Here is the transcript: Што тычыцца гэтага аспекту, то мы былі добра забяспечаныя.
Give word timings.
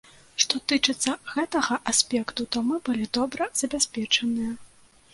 Што 0.43 0.59
тычыцца 0.71 1.15
гэтага 1.35 1.79
аспекту, 1.93 2.49
то 2.57 2.65
мы 2.71 2.83
былі 2.91 3.05
добра 3.21 3.53
забяспечаныя. 3.63 4.61